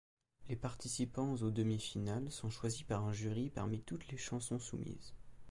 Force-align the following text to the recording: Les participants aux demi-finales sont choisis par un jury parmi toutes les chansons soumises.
Les 0.49 0.55
participants 0.55 1.31
aux 1.43 1.51
demi-finales 1.51 2.31
sont 2.31 2.49
choisis 2.49 2.81
par 2.81 3.05
un 3.05 3.13
jury 3.13 3.51
parmi 3.51 3.81
toutes 3.81 4.07
les 4.07 4.17
chansons 4.17 4.57
soumises. 4.57 5.13